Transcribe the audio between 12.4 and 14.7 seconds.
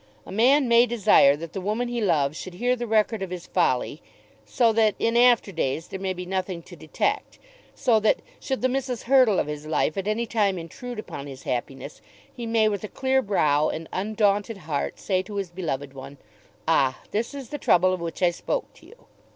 may with a clear brow and undaunted